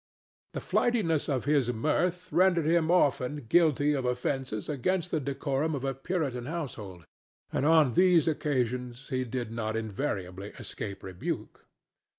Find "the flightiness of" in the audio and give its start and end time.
0.53-1.45